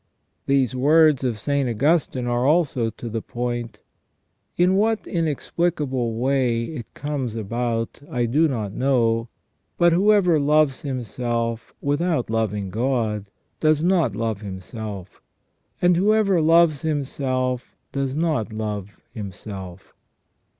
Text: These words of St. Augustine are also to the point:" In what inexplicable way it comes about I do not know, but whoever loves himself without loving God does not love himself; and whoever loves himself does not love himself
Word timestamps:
These 0.47 0.73
words 0.73 1.23
of 1.23 1.37
St. 1.37 1.69
Augustine 1.69 2.25
are 2.25 2.43
also 2.43 2.89
to 2.89 3.07
the 3.07 3.21
point:" 3.21 3.81
In 4.57 4.73
what 4.75 5.05
inexplicable 5.05 6.15
way 6.15 6.63
it 6.63 6.91
comes 6.95 7.35
about 7.35 8.01
I 8.09 8.25
do 8.25 8.47
not 8.47 8.73
know, 8.73 9.29
but 9.77 9.93
whoever 9.93 10.39
loves 10.39 10.81
himself 10.81 11.71
without 11.81 12.31
loving 12.31 12.71
God 12.71 13.29
does 13.59 13.83
not 13.83 14.15
love 14.15 14.41
himself; 14.41 15.21
and 15.79 15.95
whoever 15.95 16.41
loves 16.41 16.81
himself 16.81 17.75
does 17.91 18.15
not 18.17 18.51
love 18.51 19.03
himself 19.13 19.93